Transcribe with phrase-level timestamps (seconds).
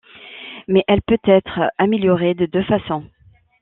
[0.67, 3.05] Mais elle peut être améliorée de deux façons.